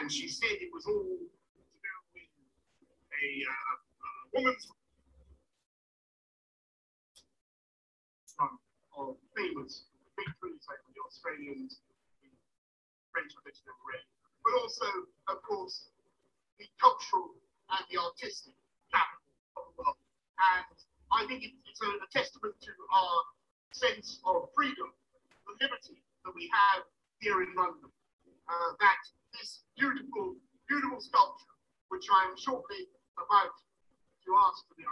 [0.00, 1.92] And she said it was all to do
[2.80, 2.88] with
[3.20, 4.66] a, uh, a woman's
[8.96, 9.84] of famous
[10.18, 11.78] patrons like the Australians,
[12.18, 12.30] the
[13.14, 14.02] French tradition of red,
[14.42, 14.88] but also,
[15.30, 15.94] of course,
[16.58, 17.38] the cultural
[17.78, 18.58] and the artistic
[18.90, 19.98] capital of the world.
[20.58, 20.74] And
[21.14, 23.18] I think it's a, a testament to our
[23.70, 24.90] sense of freedom,
[25.46, 26.82] the liberty that we have
[27.22, 27.90] here in London.
[28.48, 29.02] Uh, that
[29.36, 30.34] this beautiful,
[30.72, 31.52] beautiful sculpture,
[31.92, 32.88] which I am shortly
[33.20, 33.52] about
[34.24, 34.88] to ask for the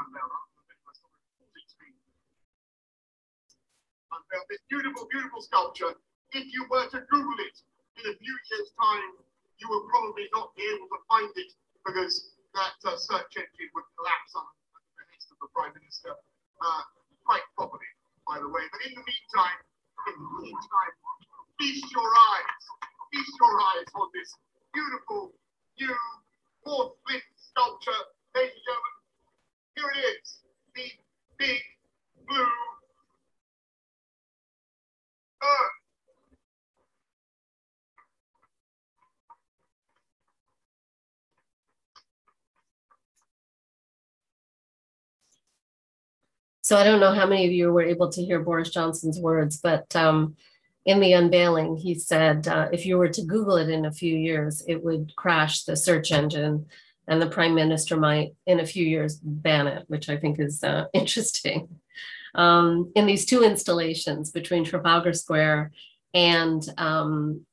[4.49, 5.95] this beautiful, beautiful sculpture.
[6.33, 7.57] If you were to Google it
[8.03, 9.11] in a few years' time,
[9.59, 11.51] you would probably not be able to find it
[11.85, 16.83] because that uh, search engine would collapse on the behest of the Prime Minister uh,
[17.25, 17.89] quite properly
[18.27, 18.63] by the way.
[18.75, 19.59] But in the meantime,
[20.11, 20.95] in the meantime,
[21.59, 22.63] feast your eyes,
[23.15, 24.31] feast your eyes on this
[24.75, 25.33] beautiful
[25.79, 25.97] new
[26.67, 28.03] fourth plinth sculpture.
[28.35, 28.95] Ladies and gentlemen,
[29.79, 30.27] here it is,
[30.75, 30.87] the
[31.39, 31.63] big
[32.27, 32.76] blue.
[46.67, 49.61] So I don't know how many of you were able to hear Boris Johnson's words,
[49.63, 50.35] but um,
[50.85, 54.17] in the unveiling, he said uh, if you were to Google it in a few
[54.17, 56.67] years, it would crash the search engine,
[57.07, 60.65] and the prime minister might, in a few years, ban it, which I think is
[60.65, 61.69] uh, interesting.
[62.37, 65.73] Um, in these two installations between Trafalgar Square
[66.13, 67.47] and um,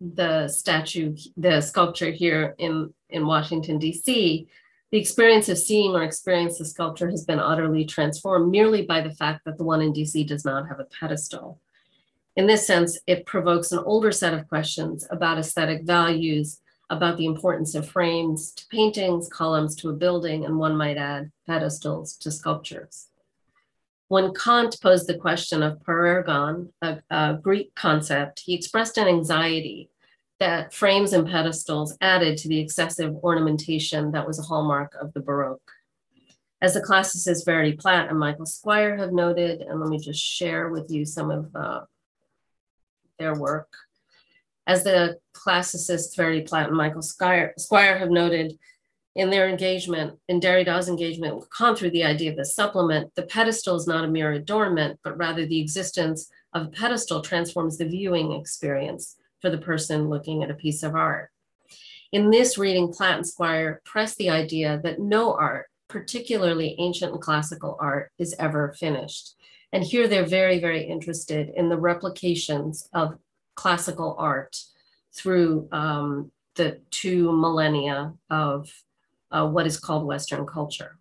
[0.00, 4.48] the statue, the sculpture here in, in Washington, D.C.,
[4.90, 9.14] the experience of seeing or experience the sculpture has been utterly transformed merely by the
[9.14, 11.60] fact that the one in DC does not have a pedestal.
[12.36, 17.26] In this sense, it provokes an older set of questions about aesthetic values, about the
[17.26, 22.30] importance of frames to paintings, columns to a building, and one might add pedestals to
[22.30, 23.08] sculptures.
[24.12, 29.88] When Kant posed the question of parergon, a, a Greek concept, he expressed an anxiety
[30.38, 35.20] that frames and pedestals added to the excessive ornamentation that was a hallmark of the
[35.20, 35.70] Baroque.
[36.60, 40.68] As the classicists Verity Platt and Michael Squire have noted, and let me just share
[40.68, 41.80] with you some of uh,
[43.18, 43.72] their work.
[44.66, 48.58] As the classicists Verity Platt and Michael Squire, Squire have noted
[49.14, 53.24] in their engagement, in Derrida's engagement with Kant through the idea of the supplement, the
[53.24, 57.84] pedestal is not a mere adornment, but rather the existence of a pedestal transforms the
[57.84, 61.30] viewing experience for the person looking at a piece of art.
[62.12, 67.20] In this reading, Platt and Squire press the idea that no art, particularly ancient and
[67.20, 69.34] classical art, is ever finished.
[69.72, 73.18] And here they're very, very interested in the replications of
[73.56, 74.56] classical art
[75.14, 78.70] through um, the two millennia of
[79.32, 80.98] uh, what is called Western culture.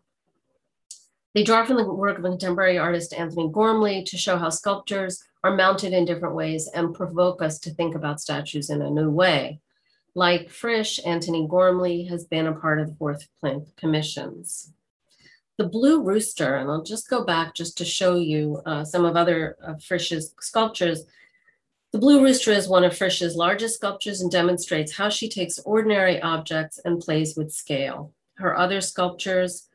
[1.34, 5.56] They draw from the work of contemporary artist Antony Gormley to show how sculptures are
[5.56, 9.62] mounted in different ways and provoke us to think about statues in a new way.
[10.14, 14.74] Like Fritsch, Antony Gormley has been a part of the Fourth Plinth Commissions.
[15.58, 19.16] The Blue Rooster, and I'll just go back just to show you uh, some of
[19.16, 21.06] other uh, Fritsch's sculptures.
[21.94, 26.22] The Blue Rooster is one of Fritsch's largest sculptures and demonstrates how she takes ordinary
[26.22, 28.14] objects and plays with scale.
[28.42, 29.68] Her other sculptures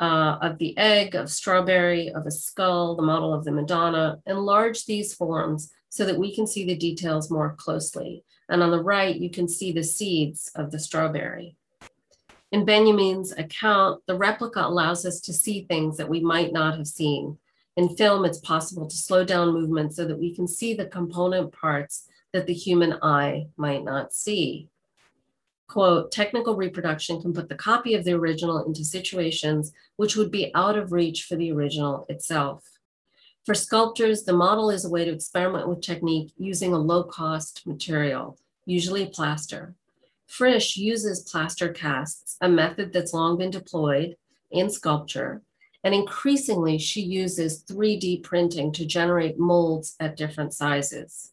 [0.00, 4.84] uh, of the egg, of strawberry, of a skull, the model of the Madonna, enlarge
[4.84, 8.24] these forms so that we can see the details more closely.
[8.48, 11.56] And on the right, you can see the seeds of the strawberry.
[12.50, 16.86] In Benjamin's account, the replica allows us to see things that we might not have
[16.86, 17.38] seen.
[17.76, 21.52] In film, it's possible to slow down movement so that we can see the component
[21.52, 24.68] parts that the human eye might not see
[25.72, 30.54] quote, technical reproduction can put the copy of the original into situations which would be
[30.54, 32.78] out of reach for the original itself.
[33.46, 37.66] For sculptors, the model is a way to experiment with technique using a low cost
[37.66, 39.74] material, usually plaster.
[40.28, 44.16] Fritsch uses plaster casts, a method that's long been deployed
[44.50, 45.40] in sculpture,
[45.82, 51.31] and increasingly she uses 3D printing to generate molds at different sizes.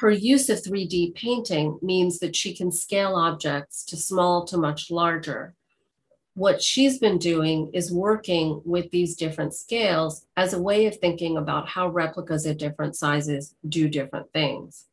[0.00, 4.90] Her use of 3D printing means that she can scale objects to small to much
[4.90, 5.54] larger.
[6.34, 11.38] What she's been doing is working with these different scales as a way of thinking
[11.38, 14.84] about how replicas at different sizes do different things.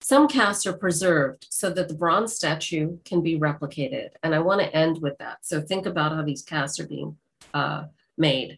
[0.00, 4.12] Some casts are preserved so that the bronze statue can be replicated.
[4.22, 5.44] And I want to end with that.
[5.44, 7.18] So think about how these casts are being
[7.52, 7.84] uh,
[8.16, 8.56] made.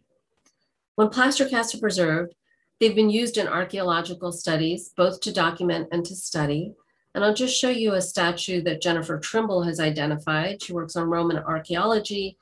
[0.94, 2.36] When plaster casts are preserved,
[2.80, 6.74] They've been used in archaeological studies, both to document and to study.
[7.14, 10.62] And I'll just show you a statue that Jennifer Trimble has identified.
[10.62, 12.36] She works on Roman archaeology.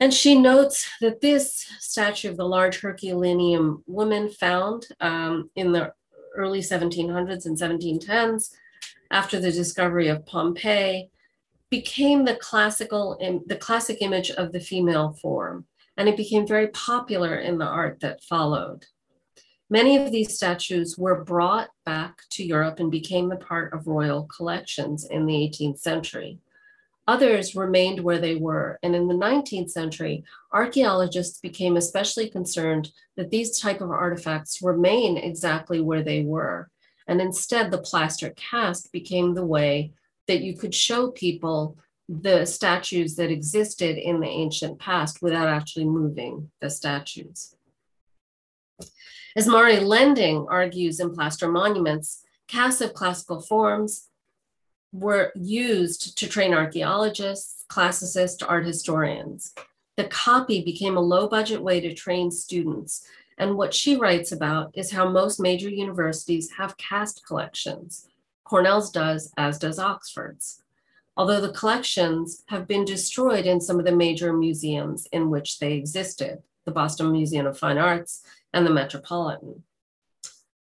[0.00, 5.92] And she notes that this statue of the large Herculaneum woman found um, in the
[6.34, 8.54] early 1700s and 1710s
[9.10, 11.10] after the discovery of Pompeii
[11.70, 15.66] became the classical the classic image of the female form
[15.96, 18.86] and it became very popular in the art that followed
[19.70, 24.24] Many of these statues were brought back to Europe and became a part of royal
[24.24, 26.38] collections in the 18th century.
[27.06, 33.30] Others remained where they were, and in the 19th century, archaeologists became especially concerned that
[33.30, 36.70] these type of artifacts remain exactly where they were.
[37.06, 39.92] And instead, the plaster cast became the way
[40.28, 41.76] that you could show people
[42.08, 47.54] the statues that existed in the ancient past without actually moving the statues.
[49.36, 54.08] As Mari Lending argues in Plaster Monuments, casts of classical forms
[54.92, 59.54] were used to train archaeologists, classicists, art historians.
[59.96, 63.06] The copy became a low budget way to train students.
[63.36, 68.08] And what she writes about is how most major universities have cast collections.
[68.44, 70.62] Cornell's does, as does Oxford's.
[71.16, 75.74] Although the collections have been destroyed in some of the major museums in which they
[75.74, 78.22] existed, the Boston Museum of Fine Arts
[78.58, 79.62] and the Metropolitan.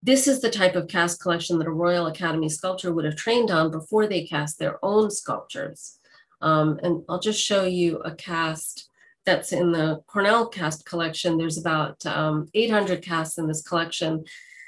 [0.03, 3.51] This is the type of cast collection that a Royal Academy sculptor would have trained
[3.51, 5.99] on before they cast their own sculptures.
[6.43, 8.91] Um, and I'll just show you a cast
[9.25, 11.39] that's in the Cornell cast collection.
[11.39, 14.25] There's about um, 800 casts in this collection.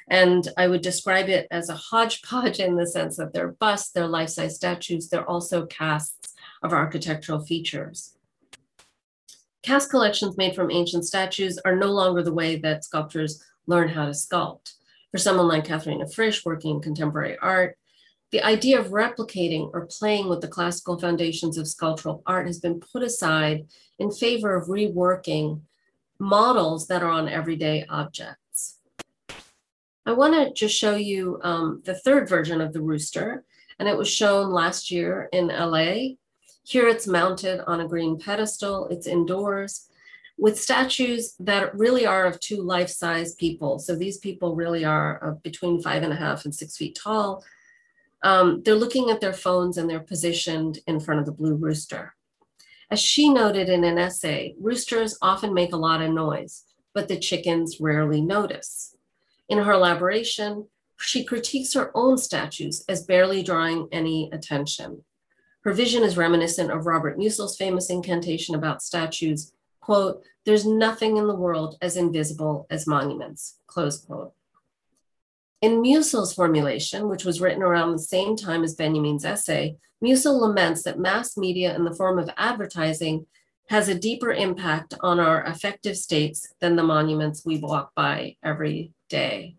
[0.09, 4.09] And I would describe it as a hodgepodge in the sense that they're busts, they're
[4.09, 8.15] life-size statues, they're also casts of architectural features.
[9.63, 14.07] Cast collections made from ancient statues are no longer the way that sculptors learn how
[14.07, 14.73] to sculpt.
[15.11, 17.77] For someone like Katharina Fritsch working in contemporary art,
[18.31, 22.81] the idea of replicating or playing with the classical foundations of sculptural art has been
[22.81, 23.67] put aside
[23.99, 25.61] in favor of reworking
[26.19, 28.79] models that are on everyday objects.
[30.07, 33.45] I want to just show you um, the third version of the rooster,
[33.79, 36.15] and it was shown last year in LA
[36.71, 39.89] here it's mounted on a green pedestal, it's indoors
[40.39, 43.81] with statues that really are of two life-size people.
[43.81, 47.45] So these people really are between five and a half and six feet tall.
[48.23, 52.15] Um, they're looking at their phones and they're positioned in front of the blue rooster.
[52.89, 57.19] As she noted in an essay, roosters often make a lot of noise, but the
[57.19, 58.95] chickens rarely notice.
[59.49, 60.69] In her elaboration,
[61.01, 65.03] she critiques her own statues as barely drawing any attention.
[65.63, 71.27] Her vision is reminiscent of Robert Musil's famous incantation about statues, quote, there's nothing in
[71.27, 74.33] the world as invisible as monuments, close quote.
[75.61, 80.83] In Musil's formulation, which was written around the same time as Benjamin's essay, Musil laments
[80.85, 83.27] that mass media in the form of advertising
[83.69, 88.93] has a deeper impact on our affective states than the monuments we walk by every
[89.11, 89.57] day.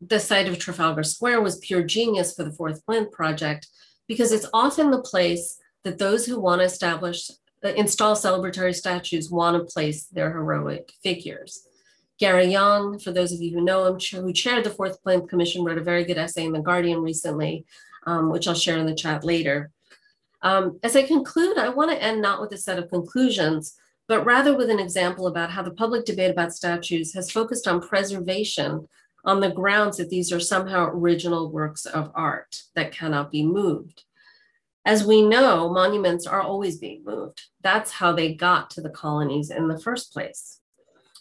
[0.00, 3.68] The site of Trafalgar Square was pure genius for the Fourth Plinth project
[4.08, 7.30] because it's often the place that those who want to establish,
[7.64, 11.66] uh, install celebratory statues want to place their heroic figures.
[12.18, 15.64] Gary Younge, for those of you who know him, who chaired the Fourth Plinth Commission,
[15.64, 17.64] wrote a very good essay in The Guardian recently,
[18.06, 19.70] um, which I'll share in the chat later.
[20.42, 23.74] Um, as I conclude, I want to end not with a set of conclusions,
[24.08, 27.80] but rather with an example about how the public debate about statues has focused on
[27.80, 28.88] preservation
[29.24, 34.04] on the grounds that these are somehow original works of art that cannot be moved.
[34.84, 37.42] As we know, monuments are always being moved.
[37.62, 40.60] That's how they got to the colonies in the first place.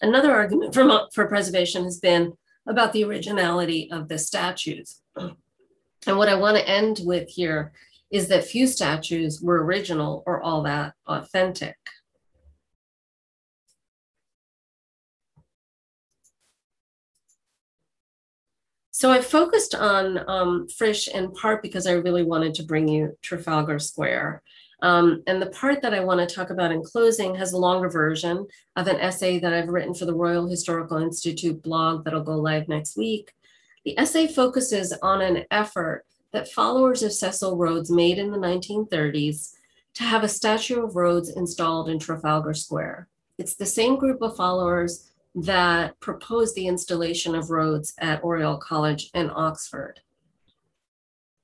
[0.01, 2.33] Another argument for, for preservation has been
[2.67, 5.01] about the originality of the statues.
[6.07, 7.73] And what I want to end with here
[8.09, 11.75] is that few statues were original or all that authentic.
[18.99, 23.17] So I focused on um, Fritsch in part because I really wanted to bring you
[23.21, 24.43] Trafalgar Square.
[24.81, 27.89] Um, and the part that I want to talk about in closing has a longer
[27.89, 28.45] version
[28.75, 32.67] of an essay that I've written for the Royal Historical Institute blog that'll go live
[32.67, 33.31] next week.
[33.85, 39.53] The essay focuses on an effort that followers of Cecil Rhodes made in the 1930s
[39.93, 43.07] to have a statue of Rhodes installed in Trafalgar Square.
[43.37, 45.08] It's the same group of followers
[45.43, 50.01] that proposed the installation of Rhodes at Oriel College in Oxford.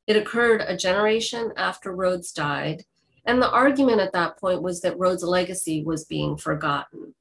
[0.07, 2.85] It occurred a generation after Rhodes died,
[3.25, 7.15] and the argument at that point was that Rhodes' legacy was being forgotten.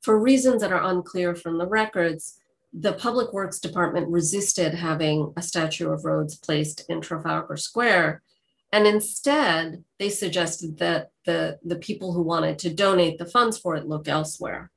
[0.00, 2.40] For reasons that are unclear from the records,
[2.72, 8.22] the Public Works Department resisted having a statue of Rhodes placed in Trafalgar Square.
[8.72, 13.74] And instead, they suggested that the, the people who wanted to donate the funds for
[13.74, 14.70] it look elsewhere.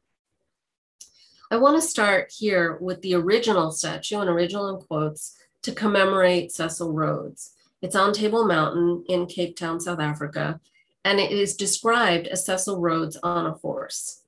[1.54, 6.51] I want to start here with the original statue, and original in quotes, to commemorate
[6.51, 7.54] Cecil Rhodes.
[7.80, 10.60] It's on Table Mountain in Cape Town, South Africa,
[11.06, 14.24] and it is described as Cecil Rhodes on a horse.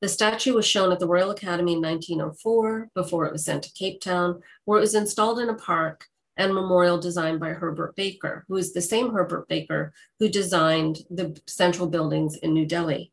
[0.00, 3.72] The statue was shown at the Royal Academy in 1904 before it was sent to
[3.74, 6.08] Cape Town, where it was installed in a park
[6.38, 11.38] and memorial designed by Herbert Baker, who is the same Herbert Baker who designed the
[11.46, 13.12] central buildings in New Delhi.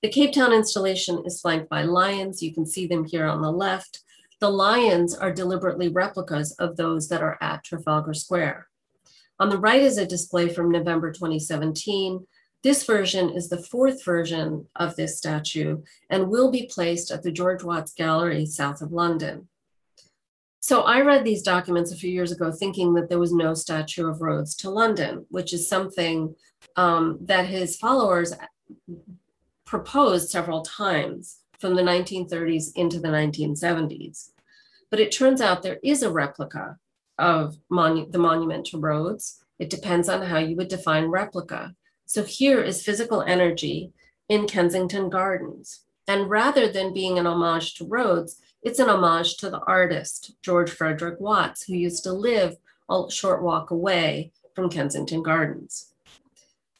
[0.00, 2.40] The Cape Town installation is flanked by lions.
[2.40, 4.00] You can see them here on the left.
[4.40, 8.68] The lions are deliberately replicas of those that are at Trafalgar Square.
[9.40, 12.24] On the right is a display from November 2017.
[12.62, 17.32] This version is the fourth version of this statue and will be placed at the
[17.32, 19.48] George Watts Gallery south of London.
[20.60, 24.08] So I read these documents a few years ago thinking that there was no statue
[24.08, 26.36] of Rhodes to London, which is something
[26.76, 28.32] um, that his followers
[29.68, 34.30] proposed several times from the 1930s into the 1970s.
[34.90, 36.78] But it turns out there is a replica
[37.18, 39.44] of monu- the monument to Rhodes.
[39.58, 41.74] It depends on how you would define replica.
[42.06, 43.92] So here is physical energy
[44.30, 45.84] in Kensington Gardens.
[46.06, 50.70] And rather than being an homage to Rhodes, it's an homage to the artist, George
[50.70, 52.56] Frederick Watts, who used to live
[52.90, 55.92] a short walk away from Kensington Gardens.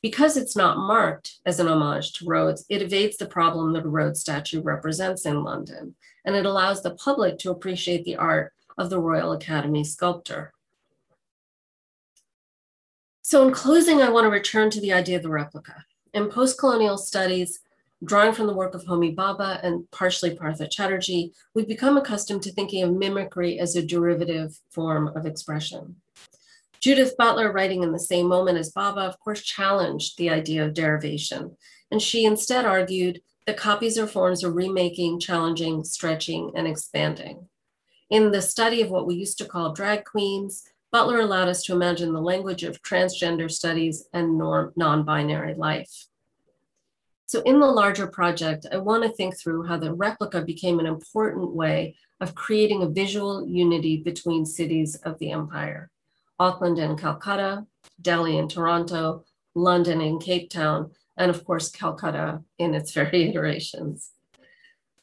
[0.01, 3.89] Because it's not marked as an homage to Rhodes, it evades the problem that a
[3.89, 8.91] Rhodes statue represents in London, and it allows the public to appreciate the art of
[8.91, 10.53] the Royal Academy sculptor.
[13.23, 15.85] So in closing, I want to return to the idea of the replica.
[16.15, 17.61] In post-colonial studies,
[18.05, 22.53] drawing from the work of Homi Bhabha and partially Partha Chatterjee, we've become accustomed to
[22.53, 25.97] thinking of mimicry as a derivative form of expression.
[26.81, 30.75] Judith Butler, writing in the same moment as Bhabha, of course, challenged the idea of
[30.75, 31.57] derivation.
[31.91, 37.49] And she instead argued that copies are forms of remaking, challenging, stretching, and expanding.
[38.11, 41.75] In the study of what we used to call drag queens, Butler allowed us to
[41.75, 46.07] imagine the language of transgender studies and non binary life.
[47.27, 50.87] So, in the larger project, I want to think through how the replica became an
[50.87, 55.91] important way of creating a visual unity between cities of the empire
[56.39, 57.67] Auckland and Calcutta,
[58.01, 59.25] Delhi and Toronto,
[59.55, 64.13] London and Cape Town, and of course, Calcutta in its very iterations.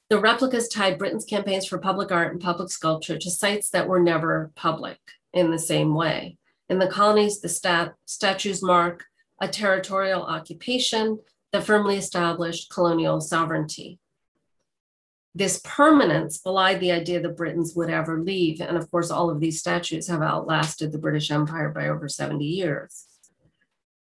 [0.10, 4.00] The replicas tied Britain's campaigns for public art and public sculpture to sites that were
[4.00, 5.00] never public
[5.34, 6.38] in the same way.
[6.70, 9.06] In the colonies, the stat- statues mark
[9.42, 11.20] a territorial occupation
[11.52, 14.00] that firmly established colonial sovereignty.
[15.38, 18.62] This permanence belied the idea that Britons would ever leave.
[18.62, 22.46] And of course, all of these statues have outlasted the British Empire by over 70
[22.46, 23.06] years.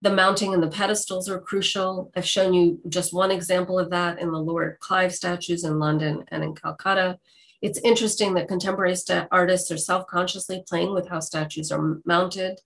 [0.03, 2.11] The mounting and the pedestals are crucial.
[2.15, 6.25] I've shown you just one example of that in the Lord Clive statues in London
[6.27, 7.17] and in Calcutta.
[7.59, 12.59] It's interesting that contemporary st- artists are self consciously playing with how statues are mounted.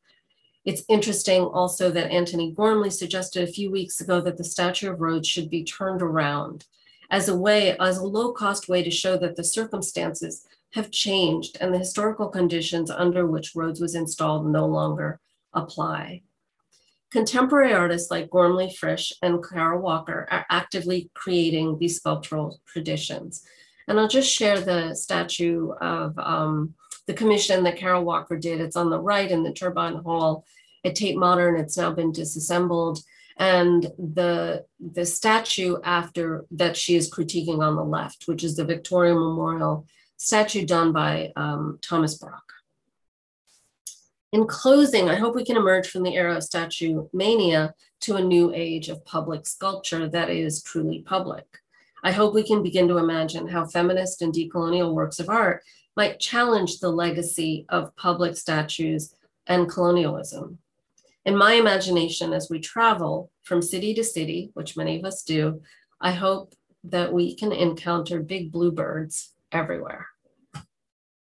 [0.65, 4.99] It's interesting also that Antony Gormley suggested a few weeks ago that the Statue of
[4.99, 6.65] Rhodes should be turned around
[7.09, 11.57] as a way, as a low cost way to show that the circumstances have changed
[11.59, 15.19] and the historical conditions under which Rhodes was installed no longer
[15.53, 16.21] apply.
[17.11, 23.43] Contemporary artists like Gormley Fritsch and Kara Walker are actively creating these sculptural traditions.
[23.87, 26.75] And I'll just share the statue of um,
[27.07, 28.61] the commission that Kara Walker did.
[28.61, 30.45] It's on the right in the Turbine Hall
[30.85, 31.59] at Tate Modern.
[31.59, 32.99] It's now been disassembled.
[33.39, 38.65] And the, the statue after that she is critiquing on the left, which is the
[38.65, 39.87] Victoria Memorial
[40.17, 42.43] statue done by um, Thomas Brock.
[44.33, 48.21] In closing, I hope we can emerge from the era of statue mania to a
[48.21, 51.45] new age of public sculpture that is truly public.
[52.03, 55.63] I hope we can begin to imagine how feminist and decolonial works of art
[55.95, 59.15] might challenge the legacy of public statues
[59.47, 60.59] and colonialism.
[61.25, 65.61] In my imagination, as we travel from city to city, which many of us do,
[65.99, 66.53] I hope
[66.85, 70.07] that we can encounter big bluebirds everywhere.